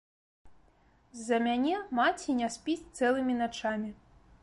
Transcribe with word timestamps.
З-за 1.19 1.37
мяне 1.49 1.75
маці 2.01 2.37
не 2.41 2.51
спіць 2.57 2.91
цэлымі 2.99 3.41
начамі. 3.45 3.89